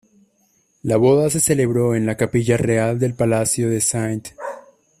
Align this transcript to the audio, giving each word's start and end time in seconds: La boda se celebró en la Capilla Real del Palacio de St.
La 0.81 0.97
boda 0.97 1.29
se 1.29 1.39
celebró 1.39 1.93
en 1.93 2.07
la 2.07 2.17
Capilla 2.17 2.57
Real 2.57 2.97
del 2.97 3.13
Palacio 3.13 3.69
de 3.69 3.77
St. 3.77 4.33